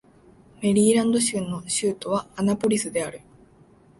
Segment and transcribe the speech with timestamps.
[0.63, 3.21] メリーランド州の州都はアナポリスである